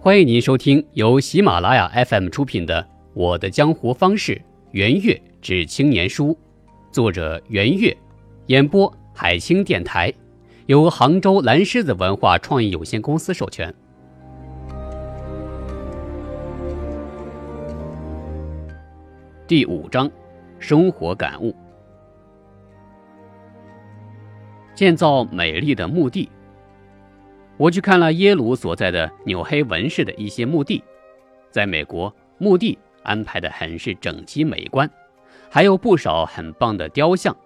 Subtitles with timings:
[0.00, 2.80] 欢迎您收听由喜马拉雅 FM 出品的
[3.14, 4.40] 《我的江湖方式
[4.70, 6.28] 圆月之青年书》，
[6.92, 7.94] 作者圆月，
[8.46, 10.14] 演播海清电台，
[10.66, 13.74] 由杭州蓝狮子文化创意有限公司授权。
[19.48, 20.08] 第五章，
[20.60, 21.52] 生活感悟。
[24.76, 26.30] 建造美丽的墓地。
[27.58, 30.82] 我去看了耶鲁所在的纽黑文市的一些墓地，
[31.50, 34.88] 在美国，墓地安排的很是整齐美观，
[35.50, 37.36] 还有不少很棒的雕像，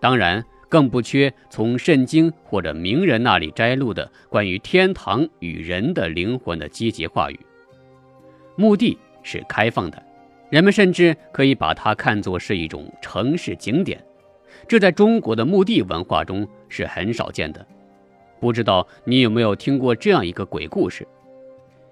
[0.00, 7.38] 当然更不缺从圣经或者名人那里摘录的关于天堂与人的灵魂的积极话语。
[8.56, 10.02] 墓地是开放的，
[10.48, 14.02] 人们甚至可以把它看作是一种城市景点，
[14.66, 17.66] 这在中国的墓地文化中是很少见的。
[18.40, 21.06] 不知道你有没有听过这样一个鬼故事？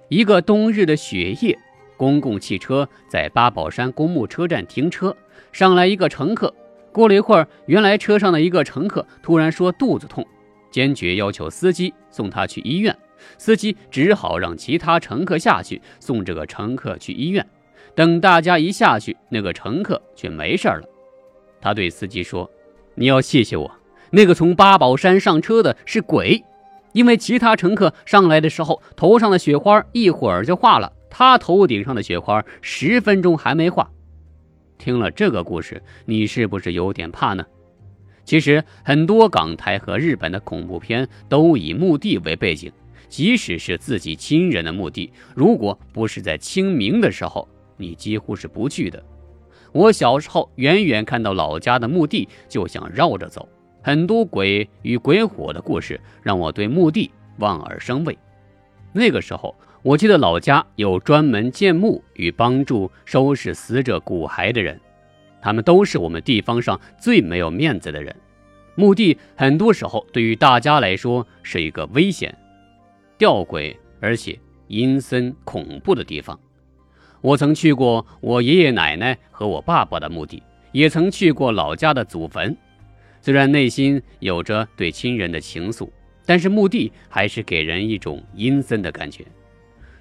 [0.08, 1.56] 一个冬日的雪夜，
[1.96, 5.14] 公共汽车在八宝山公墓车站停车，
[5.52, 6.52] 上来一个乘客。
[6.90, 10.26] 过了一会儿，原来车上的一个乘客突然说肚子痛，
[10.70, 12.96] 坚决要求司机送他去医院。
[13.36, 17.46] 司机只好让其他乘客下去送这个乘客去医院。
[17.94, 20.82] 等大家一下去，那个乘客却没事了。
[21.60, 22.50] 他对司机说
[22.94, 23.70] ：“你要谢谢我。”
[24.10, 26.44] 那个从八宝山上车的是鬼，
[26.92, 33.90] 因为其他乘客上来的时候，头上的雪花一会儿就化了，他头顶上的雪花十分钟还没化。
[34.78, 37.44] 听了这个故事，你是不是有点怕呢？
[38.24, 42.70] 其实很多港台和日本的恐怖片都以墓地为背景，
[43.08, 49.02] 即使是自己亲人的墓地，如果不是在清明的时候，你几乎是不去的。
[49.72, 53.48] 我小时候远远看到老家的墓地，就想绕着走。
[53.88, 58.18] 很多鬼与鬼火的故事让我对墓地望而生畏。
[58.92, 64.78] 那个时候，我记得老家有专门建墓与帮助收拾死者骨骸的人，
[65.40, 68.14] 他们都是我们地方上最没有面子的人。
[68.74, 72.36] 墓地很多时候对于大家来说是一个危险、
[73.16, 76.38] 吊诡而且阴森恐怖的地方。
[77.22, 82.54] 我曾去过我爷爷奶奶和我爸爸的墓地，也曾去过老家的祖坟。
[83.20, 85.88] 虽然内心有着对亲人的情愫，
[86.24, 89.24] 但是墓地还是给人一种阴森的感觉。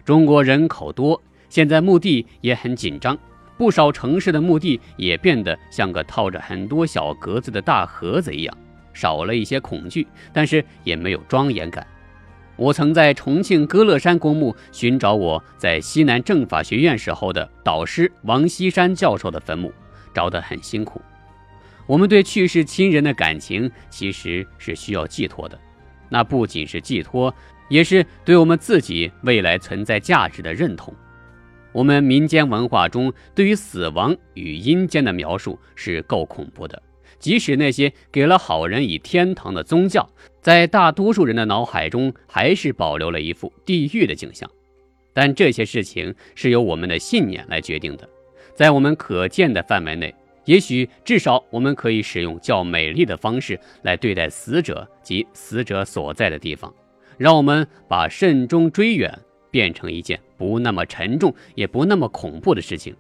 [0.06, 3.18] 中国人口多，现在墓地也很紧张，
[3.58, 8.58] 不少城市的墓地也变得像个套着很多小格子的大盒子一样，
[8.94, 11.86] 少了一些恐惧，但是也没有庄严感。
[12.56, 19.72] 我曾在重庆歌乐山公墓寻找我在西南政法学院时候的导师王锡山教授的坟墓，
[20.14, 21.02] 找得很辛苦。
[21.88, 25.58] 我们对去世亲人的感情其实是需要寄托的，
[26.10, 27.34] 那不仅是寄托，
[27.70, 30.94] 也是对我们自己未来存在价值的认同。
[31.72, 36.82] 我们民间文化中对于死亡与阴间的描述是够恐怖的，
[37.20, 40.10] 即使那些给了好人以天堂的宗教，
[40.42, 44.50] 在大多数人的脑海中还是保留了一副地狱的景象。
[45.14, 48.10] 但这些事情是由我们的信念来决定的，
[48.56, 50.14] 在我们可见的范围内。
[50.48, 56.74] 也许至少我们可以使用较美丽的方式来对待死者及死者所在的地方，
[57.18, 59.20] 让我们把慎终追远
[59.52, 62.96] 变成一件不那么沉重也不那么恐怖的事情。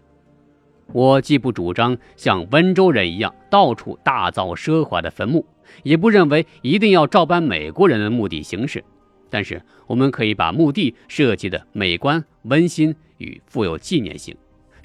[0.91, 5.45] 我既不主张像温州人一样到处大造奢华的坟墓，
[5.83, 8.83] 也不认为一定要照搬美国人的墓地形式，
[9.29, 14.35] 但是我们可以把墓地设计的美观、温馨与富有纪念性。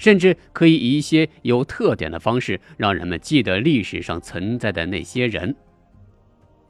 [0.03, 5.55] 甚至可以以一些有特点的方式，让人们记得历史上存在的那些人。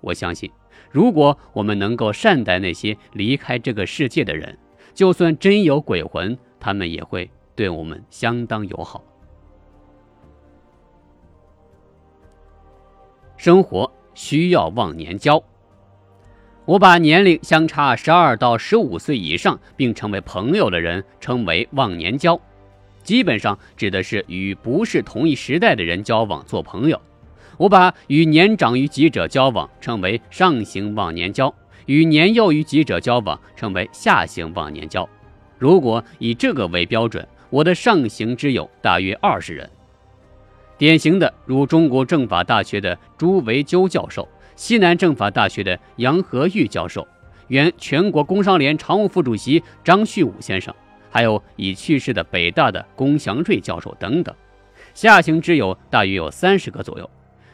[0.02, 0.52] 我相信，
[0.92, 4.56] 如果我们能够善待那些离开这个世界的人，
[4.94, 9.04] 就算真有鬼魂，他们也会对我们相当友好。
[13.36, 15.44] 生活需要忘年交。
[16.66, 22.40] 我把年龄相差十二到十五岁以上并成为朋友的人称为忘年交。
[23.04, 27.00] 基本上指的是与不是同一时代的人交往做朋友。
[27.58, 31.54] 我把与年长于己者交往称为上行忘年交，
[31.86, 35.08] 与年幼于己者交往称为下行忘年交。
[35.60, 39.70] 如果以这个为标准，我的上行之友大约二十人。
[40.78, 47.08] 典型的如中国政法大学的朱维鸠教授，西南政法大学的杨和玉教授，
[47.48, 50.74] 原全国工商联常务副主席张旭武先生。
[51.14, 54.34] 还有已去世的北大的龚祥瑞教授等等，
[54.96, 57.08] 下行之友大约有三十个左右，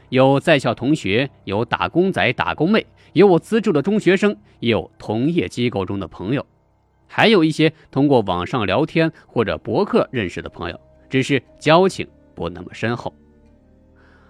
[0.07, 6.45] 有在校同学，有打工仔、打工妹，有我资助的中学生，也有同业机构中的朋友。
[7.05, 10.79] 还有一些通过网上聊天或者博客认识的朋友，
[11.09, 13.13] 只是交情不那么深厚。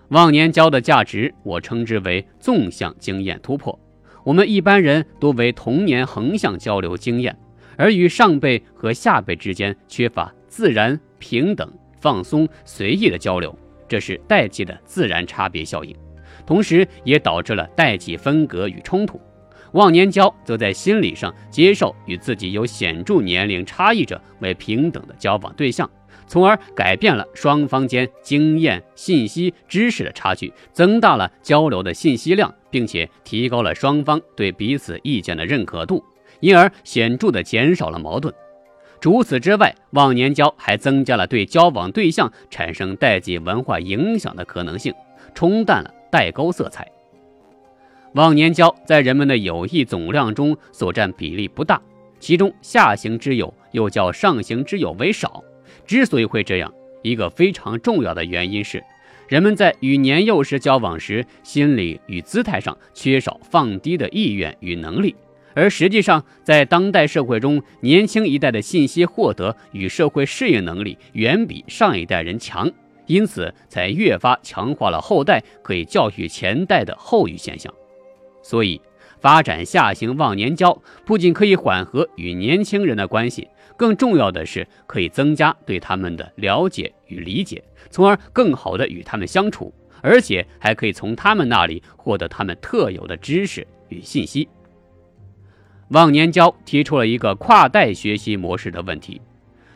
[0.08, 3.78] 忘年交的价值，我称之为纵向经验突破。
[4.24, 7.38] 我们一般人多为童年横向交流经验，
[7.80, 15.96] 而与上辈和下辈之间缺乏自然、平等、放松、随意的交流，这是代际的自然差别效应，
[16.46, 19.18] 同时也导致了代际分隔与冲突。
[19.72, 25.90] 忘年交则在心理上接受与自己有显著年龄差异者为平等的交往对象。
[26.28, 36.04] 从而改变了双方间经验、信息、知识的差距，增大了交流的信息量，并且提高了双方对彼此意见的认可度，
[36.40, 38.34] 因而显著地减少了矛盾。
[39.02, 44.94] 除此之外，忘年交还增加了对交往对象产生代际文化影响的可能性，
[45.34, 46.86] 冲淡了代沟色彩。
[48.14, 51.82] 忘年交在人们的友谊总量中所占比例不大，
[52.20, 55.44] 其中下行之友又较上行之友为少。
[55.86, 58.84] 之所以会这样，一个非常重要的原因是，
[59.28, 65.16] 人们在与年幼时交往时，心理与姿态上缺少放低的意愿与能力，
[65.60, 72.72] 而实际上，在当代社会中，年轻一代的信息获得与社会适应能力远比上一代人强，
[73.08, 77.74] 因此才越发强化了后代可以教育前代的后育现象。
[78.42, 78.80] 所以，
[79.20, 83.46] 发展下行忘年交不仅可以缓和与年轻人的关系。
[83.76, 94.48] 更重要的是，可以增加对他们的了解与理解，从而更好的与他们相处，而且还可以从他们那里获得他们特有的知识与信息。
[95.90, 99.20] 忘年交提出了一个跨代学习模式的问题，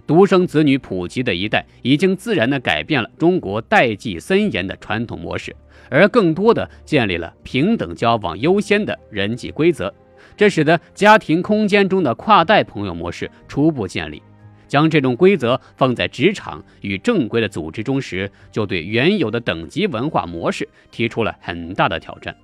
[0.06, 5.56] 独生子女普及的一代已经自然地改变了中国代际森严的传统模式，
[5.90, 9.92] 而更多的建立了平等交往优先的人际规则。
[10.38, 14.22] 这使得家庭空间中的跨代朋友模式初步建立。
[14.68, 22.36] 将这种规则放在职场与正规的组织中时，就对原有的等级文化模式提出了很大的挑战。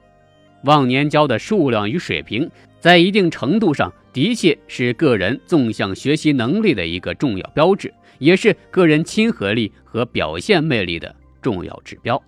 [0.65, 2.47] 忘年交的数量与水平，
[2.79, 12.21] 在一定程度上的确是个人纵向学习能力的一个重要标志，也是个人亲和力和表现魅力的重要指标。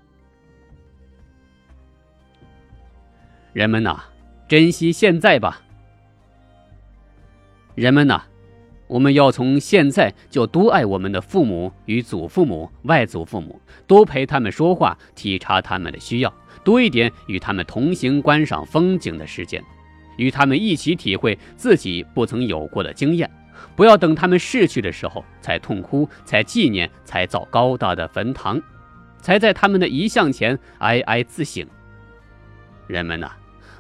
[3.54, 4.04] 人们呐。
[4.48, 5.62] 珍惜现在吧，
[7.74, 8.22] 人们呐，
[8.88, 16.34] 我们要从现在就多爱我们的父母与祖父母、外祖父母，多陪他们说话，体察他们的需要，
[16.66, 19.64] 多一点与他们同行观赏风景的时间，
[20.22, 23.30] 与他们一起体会自己不曾有过的经验。
[23.76, 28.62] 不要等他们逝去的时候才痛哭，才纪念，才造高大的坟堂，
[29.20, 31.66] 才在他们的遗像前哀哀自省。
[32.88, 33.32] 人们呐。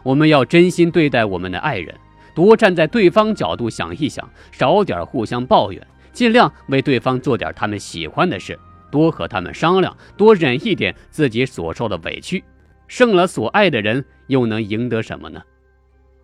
[0.04, 1.96] 我们要真心对待我们的爱人，
[2.34, 5.80] 多站在对方角度想一想，少点互相抱怨，
[6.12, 8.58] 尽量为对方做点他们喜欢的事，
[8.90, 12.44] 多和他们商量，多忍一点自己所受的委屈。
[12.88, 15.40] 胜了所爱的人，又能赢得什么呢？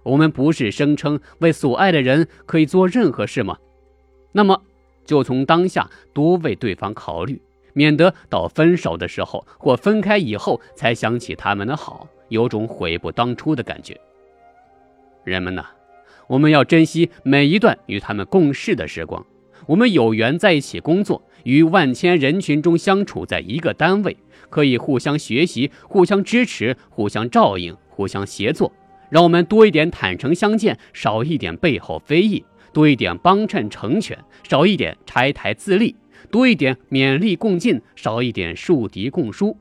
[0.07, 3.57] 我们不是声称为所爱的人可以做任何事吗？
[4.31, 4.63] 那么，
[5.05, 7.41] 就从当下多为对方考虑，
[7.73, 12.07] 免得到分手的时候或分开以后才想起他们的好。
[12.29, 13.99] 有种悔不当初的感觉。
[15.23, 15.65] 人们呐，
[16.27, 19.25] 我们要珍惜每一段与他们共事的时光。
[19.65, 24.15] 我们有缘在一起工作，与万千人群中相处在一个单位，
[24.49, 28.71] 可以互相学习、互相支持、互相照应、互相协作。
[29.09, 35.95] 让我们多一点坦诚相见，少一点背后非议；多一点帮衬成全，少一点拆台自立；
[36.29, 39.57] 多一点勉励共进，少一点树敌共输。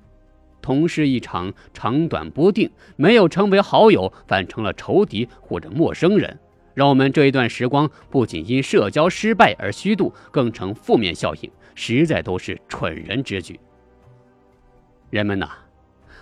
[0.60, 6.38] 同是一场，长短不定，没有成为好友，反成了仇敌或者陌生人。
[6.74, 13.60] 让我们这一段时光不仅因社交失败而虚度，更成负面效应，实在都是蠢人之举。
[15.08, 15.48] 人们呐，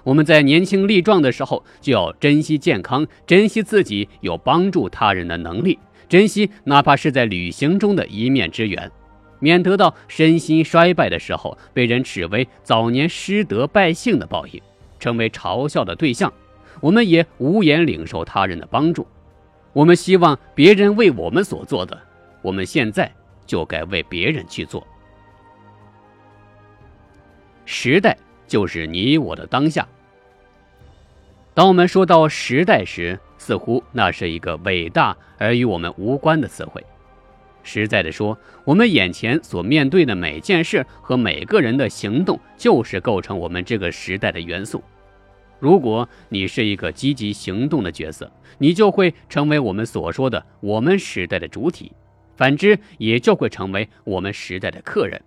[0.05, 8.91] 我们在年轻力壮的时候就要珍惜健康，珍惜自己有帮助他人的能力，珍惜哪怕是在旅行中的一面之缘。
[9.41, 14.63] 免得到身心衰败的时候，被人耻为早年失德败兴的报应，
[15.01, 16.33] 成为嘲笑的对象。
[16.81, 19.07] 我们也无颜领受他人的帮助。
[19.73, 21.99] 我们希望别人为我们所做的，
[22.43, 23.11] 我们现在
[23.47, 24.87] 就该为别人去做。
[27.65, 28.17] 时代
[28.47, 29.87] 就是你我的当下。
[31.55, 36.85] 当我们说到时代时，似乎那是一个伟大而与我们无关的词汇。
[37.63, 44.83] 实在的说，我们眼前所面对的每件事和每个人的行动，就是构成我们这个时代的元素。
[45.61, 51.93] 如果你是一个积极行动的角色，你就会成为我们所说的“我们时代”的主体。
[52.37, 55.23] 反之也就会成为我们时代的客人。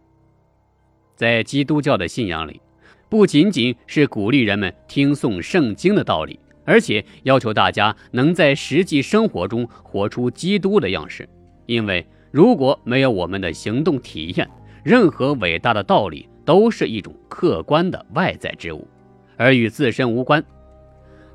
[1.15, 2.61] 在基督教的信仰里，
[3.09, 11.27] 不仅仅是鼓励人们听诵圣经的道理，而且要求大家能在实际生活中活出基督的样式。
[11.65, 14.49] 因为如果没有我们的行动体验，
[14.83, 18.87] 任何伟大的道理都是一种客观的外在之物，
[19.37, 20.43] 而与自身无关。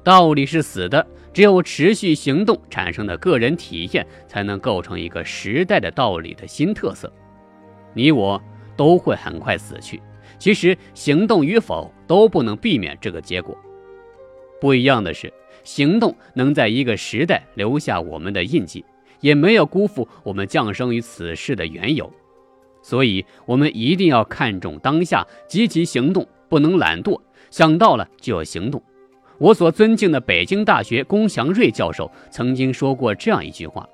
[0.05, 7.11] 道理是死的，只有持续行动产生的个人体验，才能构成一个时代的道理的新特色。
[7.95, 8.43] 你我
[8.77, 10.03] 都会很快死去，
[10.43, 13.57] 其实行动与否都不能避免这个结果。
[14.61, 15.33] 不一样的是，
[15.63, 18.85] 行动能在一个时代留下我们的印记，
[19.21, 22.13] 也没有辜负我们降生于此世的缘由。
[22.83, 28.83] 所以，我们一定要看重当下，积极行动，不能懒惰，想到了就要行动。
[29.39, 33.89] 我所尊敬的北京大学龚祥瑞教授曾经说过这样一句话：“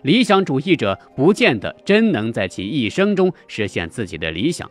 [0.00, 4.70] 理想主义者不见得真能在其一生中实现自己的理想，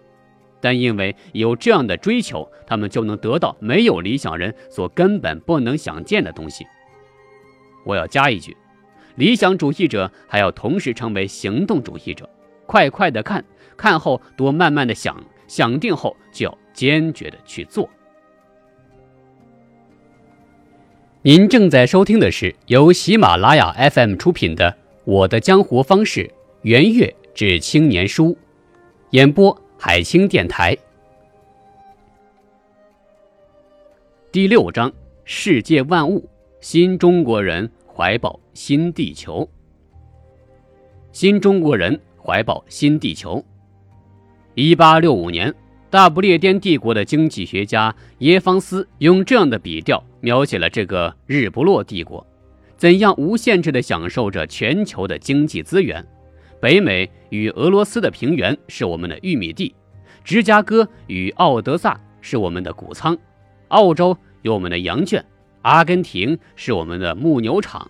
[0.62, 6.65] 但因为有这样的追求，他们就能得到没有理想人所根本不能想见的东西。”
[7.84, 8.56] 我要加一句：
[9.15, 12.30] 理想主义者还要同时成为行动主义者，
[12.68, 13.44] 快快的看，
[13.75, 17.89] 看后多慢慢的想，想定后就要坚决的去做。
[21.24, 24.72] 您正在收听的是由喜马拉雅 FM 出品的
[25.03, 26.24] 《我的江湖方式》，
[26.62, 28.38] 圆月至青年书，
[29.12, 30.77] 演播海清电台。
[34.31, 34.93] 第六章：
[35.25, 39.50] 世界万物，新中国人怀抱新地球。
[41.11, 43.43] 新中国人怀抱新地球。
[44.53, 45.51] 一八六五年。
[45.89, 52.23] 大不列颠帝国的经济学家耶方斯用这样的笔调描写了这个日不落帝国，
[52.77, 56.05] 怎样无限制地享受着全球的经济资源。
[56.62, 59.74] 北美与俄罗斯的平原是我们的玉米地，
[60.24, 63.18] 芝加哥与奥德萨是我们的谷仓，
[63.70, 65.25] 澳洲有我们的羊圈，
[65.63, 67.89] 阿根廷是我们的牧牛场，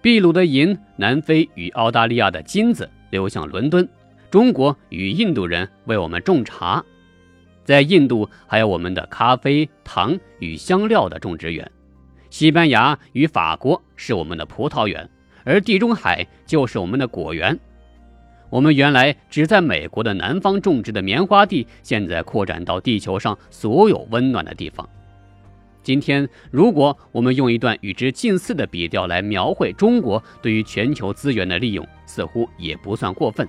[0.00, 3.86] 秘鲁的银，南非与澳大利亚的金子流向伦敦，
[4.30, 6.84] 中国与印度人为我们种茶。
[7.64, 11.66] 在印度，还有我们的咖啡、糖与香料的种植园；
[12.30, 15.10] 西班牙与法国是我们的葡萄园，
[15.42, 17.58] 而地中海就是我们的果园。
[18.54, 24.88] 我们原来只在美国的南方种植的棉花地，现在扩展到地球上所有温暖的地方。
[25.82, 33.44] 今天，如果我们用一段与之近似的笔调来描绘中国对于全球资源的利用，似乎也不算过分。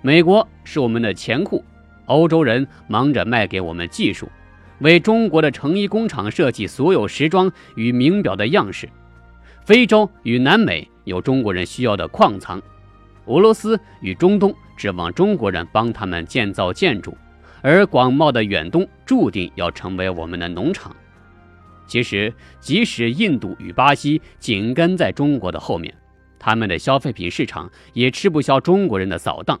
[0.00, 1.62] 美国是我们的钱库。
[2.06, 4.26] 欧洲人忙着卖给我们技术，
[4.78, 8.88] 为中国的成衣工厂设计所有时装与名表的样式。
[9.66, 12.62] 非洲与南美有中国人需要的矿藏，
[13.26, 17.16] 俄罗斯与中东指望中国人帮他们建造建筑，
[17.62, 20.94] 而广袤的远东注定要成为我们的农场。
[21.86, 25.94] 其实，即使印度与巴西紧跟在中国的后面，
[26.38, 29.60] 他们的消费品市场也吃不消中国人的扫荡。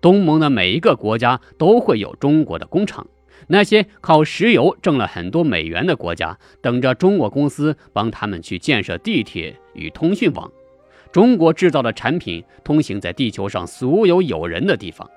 [0.00, 3.06] 东盟的每一个国家都会有中国的工厂，
[3.46, 10.50] 那些靠石油挣了很多美元的国家，等着中国公司帮他们去建设地铁与通讯网。
[11.12, 15.08] 中国制造的产品通行在地球上所有有人的地方，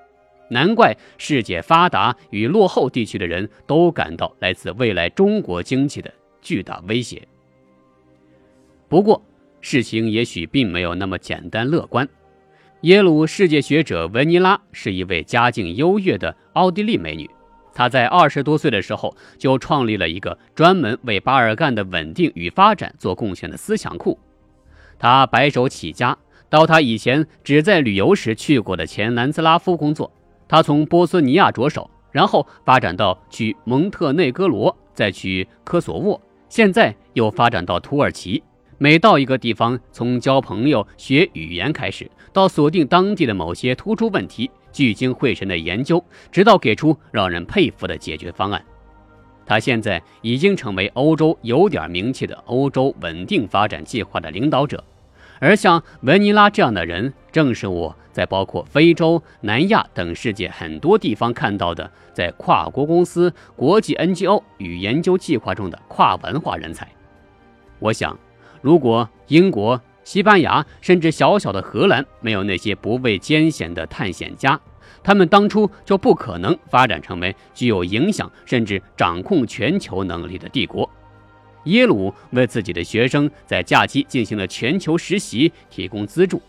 [0.50, 6.12] 难怪世界发达与落后地区的人都感到来自未来中国经济的
[6.42, 7.26] 巨大威胁。
[8.88, 9.20] 不过，
[9.60, 12.06] 事情也许并没有那么简单乐观。
[12.82, 17.28] 耶鲁世界学者文尼拉是一位家境优越的奥地利美女。
[17.74, 24.18] 她在二十多岁的时候就创立了一个专门为巴尔干的稳定与发展做贡献的思想库。
[24.98, 26.16] 他白手起家，
[26.48, 30.10] 到他以前只在旅游时去过的前南斯拉夫工作。
[30.48, 38.42] 他从波斯尼亚着手，然后发展到去蒙特内哥罗，再去科索沃，现在又发展到土耳其。
[38.78, 48.62] 每到一个地方，从交朋友、学语言开始，到锁定当地的某些突出问题，聚精会神的研究，直到给出让人佩服的解决方案。
[49.46, 54.84] 他现在已经成为欧洲有点名气的欧洲稳定发展计划的领导者，
[55.38, 66.88] 而像文尼拉这样的人，正是我在包括非洲、南亚等世界很多地方看到的，在跨国公司、国际 NGO 与研究计划中的跨文化人才。
[67.78, 68.18] 我想。
[68.62, 74.58] 如果英国、西班牙，甚至小小的荷兰没有那些不畏艰险的探险家，
[75.06, 80.90] 他们当初就不可能发展成为具有影响甚至掌控全球能力的帝国。
[81.66, 86.42] 耶鲁为自己的学生在假期进行了全球实习，提供资助。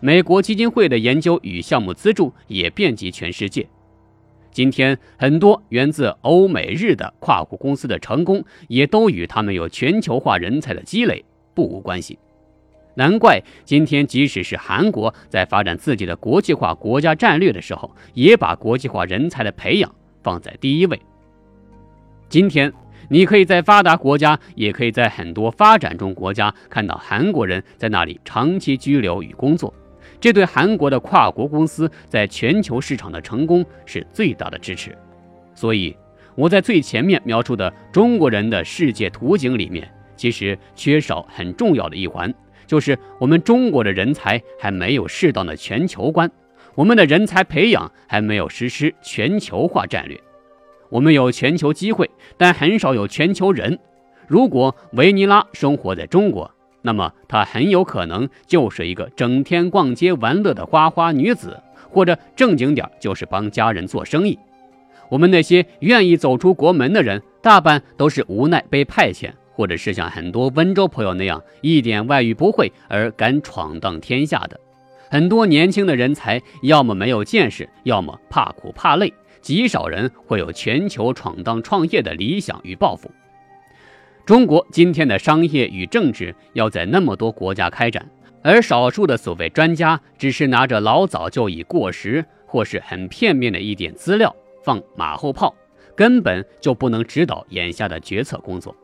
[0.00, 3.64] 美国基金会的研究与项目资助也遍及全世界。
[4.50, 11.24] 今天，很多源自欧美日的跨国公司的成功，也都与他们有全球化人才的积累
[11.54, 12.18] 不无关系。
[12.94, 21.00] 难怪今天，即使是韩国在发展自己的国际化国家战略的时候，也把国际化人才的培养放在第一位。
[22.28, 22.72] 今天，
[23.08, 29.72] 你可以在发达国家，也可以在很多发展中国家看到韩国人在那里长期居留与工作。
[30.20, 34.96] 这对韩国的跨国公司在全球市场的成功是最大的支持，
[35.54, 35.94] 所以
[36.34, 39.86] 我在最前面描述的中国人的世界图景里面，
[40.16, 42.32] 其实缺少很重要的一环，
[42.66, 46.30] 就是我们中国的人才还没有适当的全球观，
[46.74, 50.20] 我们的人才培养还没有实施全球化战略。
[50.90, 53.78] 我们有全球机会，但很少有全球人。
[54.26, 56.50] 如果维尼拉生活在中国，
[56.82, 64.38] 那么，她很有可能就是一个整天逛街玩乐的花花女子，或者正经点就是帮家人做生意。
[65.08, 74.60] 我们那些愿意走出国门的人，大半都是无奈被派遣，或者是像很多温州朋友那样一点外语不会而敢闯荡天下的。
[75.10, 83.10] 很多年轻的人才，要么没有见识，要么怕苦怕累，极少人会有全球闯荡创业的理想与抱负。
[84.26, 88.04] 中国今天的商业与政治要在那么多国家开展，
[88.42, 94.34] 而少数的所谓专家只是拿着老早就已过时或是很片面的一点资料
[94.64, 95.54] 放马后炮，
[95.94, 98.74] 根本就不能指导眼下的决策工作，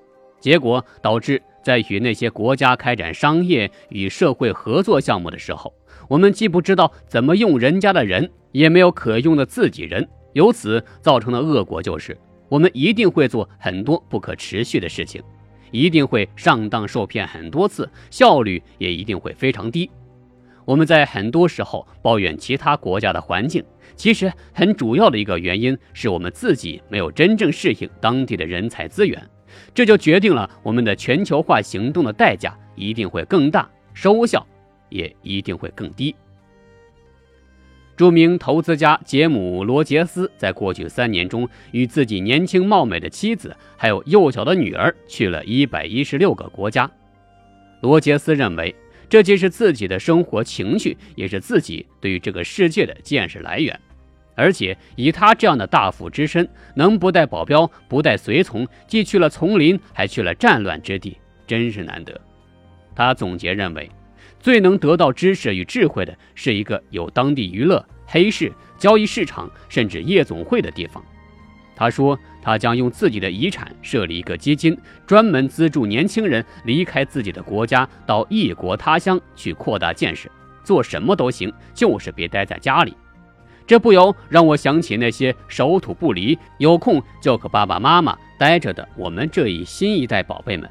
[0.41, 5.73] 结果导致在与那些国家开展商业与社会合作项目的时候，
[6.09, 12.17] 我们既不知道怎么用人家的人，也没有可用的自己人，由此造成的恶果就是。
[12.49, 15.23] 我们一定会做很多不可持续的事情，
[15.71, 19.89] 一定会上当受骗很多次，效率也一定会非常低。
[20.65, 29.25] 我们在很多时候抱怨其他国家的环境，其实很主要的一个原因是我们自己没有真正适应当地的人才资源，
[29.75, 34.47] 这就决定了我们的全球化行动的代价一定会更大，收效
[34.89, 36.15] 也一定会更低。
[37.97, 46.91] 著名投资家杰姆·罗杰斯在过去三年中，与自己年轻貌美的妻子还有幼小的女儿去了一百一十六个国家。
[47.83, 48.75] 罗杰斯认为，
[49.07, 53.79] 这既是自己的生活情趣，也是自己对于这个世界的见识来源。
[54.41, 62.19] 而且，以他这样的大富之身，能不带保镖、不带随从，既去了丛林，还去了战乱之地，真是难得。
[62.95, 63.91] 他总结认为。
[64.43, 71.05] 最能得到知识与智慧的是一个有当地娱乐、黑市、交易市场，甚至夜总会的地方。
[71.77, 74.75] 他说，他将用自己的遗产设立一个基金，
[75.07, 80.31] 专门资助年轻人离开自己的国家，到异国他乡去扩大见识，
[80.65, 82.97] 做什么都行，就是别待在家里。
[83.71, 90.69] 这不由让我想起那些守土不离、有空就和爸爸妈妈待着的我们这一新一代宝贝们。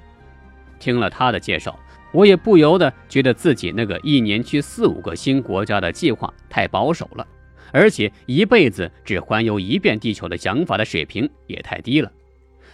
[0.80, 1.80] 听了他的介绍。
[2.12, 7.26] 我也不由得觉得自己那个一年去四五个新国家的计划太保守了，
[7.72, 12.12] 而且一辈子只环游一遍地球的想法的水平也太低了。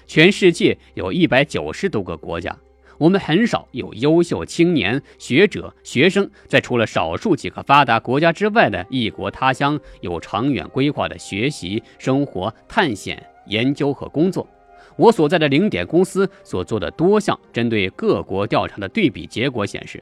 [0.08, 2.58] 全世界有一百九十多个国家，
[2.98, 14.48] 我们很少有优秀青年、学者、学生在除了少数几个发达国家之外的异国他乡有长远规划的学习、生活、探险、研究和工作。
[14.96, 20.02] 我所在的零点公司所做的多项针对各国调查的对比结果显示，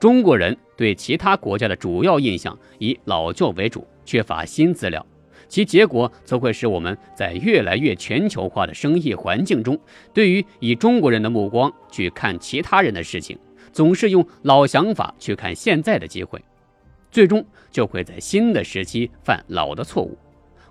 [0.00, 5.06] 中国人对其他国家的主要印象以老旧为主，缺乏新资料，
[5.54, 9.78] 其结果则会使我们在越来越全球化的生意环境中，
[10.12, 13.38] 对于以中国人的目光去看其他人的事情，
[13.72, 16.42] 总是用老想法去看现在的机会，
[17.12, 20.18] 最终就会在新的时期犯老的错误。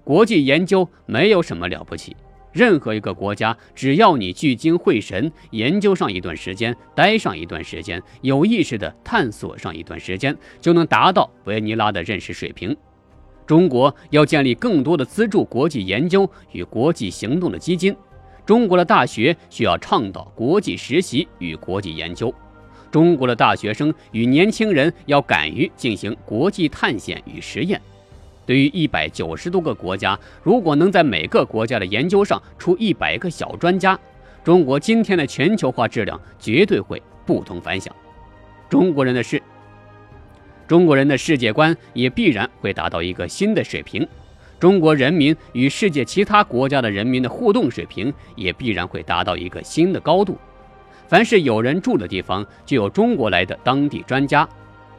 [0.03, 2.13] 国际研究没有什么了不起。
[2.51, 12.75] 任何一个国家，只要你聚精会神研究上一段时间，待上一段时间，有意识的探索上一段时间，就能达到维尼拉的认识水平。
[13.45, 17.95] 中国要建立更多的资助国际研究与国际行动的基金。
[18.45, 22.33] 中国的大学需要倡导国际实习与国际研究。
[22.91, 27.81] 中国的大学生与年轻人要敢于进行国际探险与实验。
[28.45, 33.97] 对于一百九十多个国家，如果能在每个国家的研究上出一百个小专家，
[34.43, 37.95] 中国今天的全球化质量绝对会不同凡响。
[38.69, 39.41] 中国人的事，
[40.67, 44.07] 中国人的世界观也必然会达到一个新的水平。
[44.59, 50.37] 中国人民与世界其他国家的人民的互动水平也必然会达到一个新的高度。
[51.07, 54.47] 凡是有人住的地方，就有中国来的当地专家。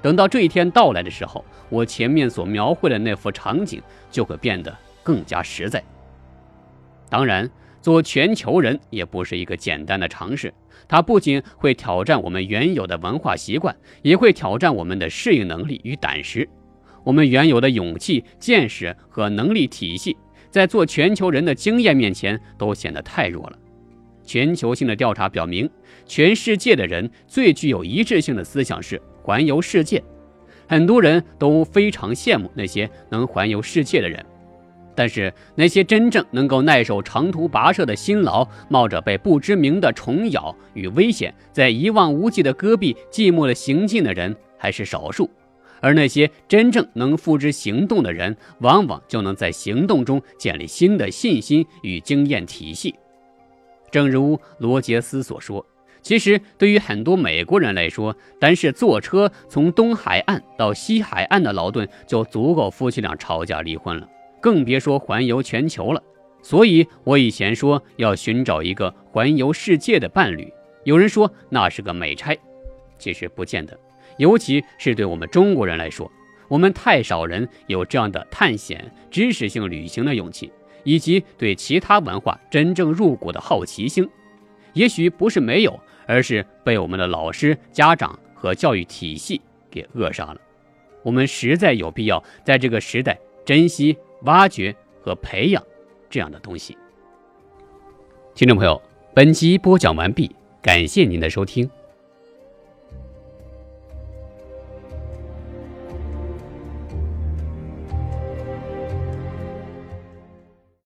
[0.03, 5.83] 等到这一天到来的时候，我前面所描绘的那幅场景就会变得更加实在。
[7.09, 7.51] 当然，
[7.85, 10.55] 做全球人也不是一个简单的尝试，
[10.89, 16.49] 它不仅会挑战我们原有的文化习惯，也会挑战我们的适应能力与胆识。
[17.05, 20.17] 我们原有的勇气、见识和能力体系，
[20.49, 23.59] 在做全球人的经验面前都显得太弱了。
[24.25, 25.69] 全球性的调查表明，
[26.07, 30.03] 全世界的人最具有一致性的思想是环游世界。
[30.67, 34.25] 很多人都非常羡慕那些能环游世界的人，
[34.95, 45.29] 但是那些真正能够耐受长途跋涉的辛劳，冒着被不知名的虫咬与危险，在一望无际的戈壁寂寞的行进的人还是少数。
[45.81, 52.95] 而那些真正能付之行动的人，往往就能在行动中建立新的信心与经验体系。
[53.91, 55.65] 正如罗杰斯所说，
[56.01, 64.09] 其实对于很多美国人来说，单是坐车从东海岸到西海岸的劳顿就足够夫妻俩吵架离婚了，
[64.45, 66.03] 更别说环游全球了。
[66.43, 70.53] 所以，我以前说要寻找一个环游世界的伴侣，
[70.83, 72.39] 有人说那是个美差，
[72.99, 73.75] 其实不见得。
[74.19, 76.13] 尤其是对我们中国人来说，
[76.47, 80.53] 我们太少人有这样的探险、知识性旅行的勇气。
[80.87, 84.07] 以及对其他文化真正入骨的好奇心，
[84.75, 90.37] 也许不是没有，而是被我们的老师、家长和教育体系给扼杀了。
[91.03, 95.63] 我们实在有必要在这个时代珍惜、挖掘和培养
[96.09, 96.77] 这样的东西。
[98.35, 98.81] 听众朋友，
[99.15, 101.71] 本集播讲完毕，感谢您的收听。